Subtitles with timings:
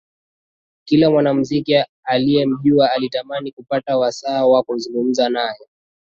[0.85, 5.67] Kila mwanamuziki aliyemjua alitamani kupata wasaa wa kuzungumza naye